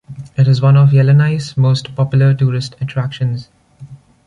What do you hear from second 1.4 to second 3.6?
most popular tourist attractions.